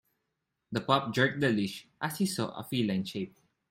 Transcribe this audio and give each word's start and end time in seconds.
The 0.71 0.81
pup 0.81 1.13
jerked 1.13 1.41
the 1.41 1.49
leash 1.49 1.87
as 2.01 2.17
he 2.17 2.25
saw 2.25 2.49
a 2.57 2.63
feline 2.63 3.03
shape. 3.05 3.37